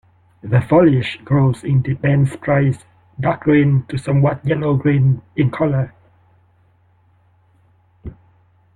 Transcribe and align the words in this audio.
The 0.41 0.61
foliage 0.61 1.19
grows 1.23 1.63
in 1.63 1.83
dense 1.83 2.31
sprays, 2.31 2.85
dark 3.19 3.41
green 3.41 3.85
to 3.89 3.99
somewhat 3.99 4.43
yellow-green 4.43 5.21
in 5.35 5.51
color. 5.51 5.93